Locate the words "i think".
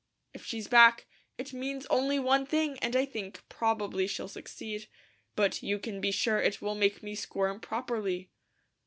2.95-3.43